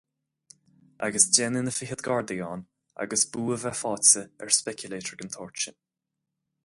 [1.07, 2.63] Agus deich nduine fichead Gardaí ann
[3.05, 5.79] agus bua a bheith faighte ar speculator den tsórt sin.